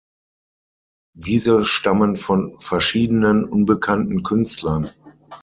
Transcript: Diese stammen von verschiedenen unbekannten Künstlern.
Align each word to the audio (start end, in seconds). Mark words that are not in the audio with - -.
Diese 1.13 1.63
stammen 1.63 2.15
von 2.15 2.55
verschiedenen 2.59 3.45
unbekannten 3.45 4.23
Künstlern. 4.23 4.89